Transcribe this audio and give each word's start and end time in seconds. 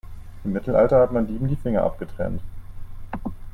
Im 0.43 0.53
Mittelalter 0.53 0.99
hat 0.99 1.11
man 1.11 1.27
Dieben 1.27 1.47
die 1.47 1.55
Finger 1.55 1.83
abgetrennt. 1.83 2.41